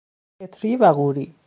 کتری 0.41 0.75
و 0.77 0.85
قوری 0.91 1.35